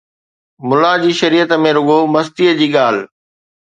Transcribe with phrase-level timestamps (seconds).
[0.67, 3.05] ملا جي شريعت ۾ رڳو مستيءَ جي ڳالهه